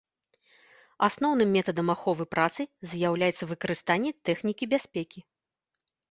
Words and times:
Асноўным 1.07 1.49
метадам 1.57 1.91
аховы 1.93 2.25
працы 2.35 2.61
з'яўляецца 2.93 3.43
выкарыстанне 3.51 4.11
тэхнікі 4.31 4.63
бяспекі. 4.73 5.19